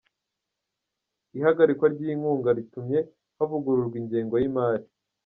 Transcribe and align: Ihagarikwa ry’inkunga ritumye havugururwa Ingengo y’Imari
Ihagarikwa 1.37 1.85
ry’inkunga 1.93 2.49
ritumye 2.57 2.99
havugururwa 3.37 3.95
Ingengo 4.01 4.35
y’Imari 4.41 4.85